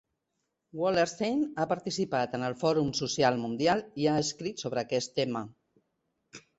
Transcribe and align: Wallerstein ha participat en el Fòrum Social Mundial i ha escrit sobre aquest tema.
Wallerstein 0.79 1.43
ha 1.63 1.67
participat 1.73 2.35
en 2.39 2.47
el 2.49 2.57
Fòrum 2.63 2.91
Social 3.03 3.39
Mundial 3.45 3.87
i 4.05 4.11
ha 4.15 4.19
escrit 4.27 4.67
sobre 4.67 4.87
aquest 4.87 5.19
tema. 5.23 5.49